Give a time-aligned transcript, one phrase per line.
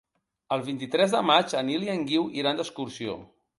[0.55, 3.17] El vint-i-tres de maig en Nil i en Guiu iran d'excursió.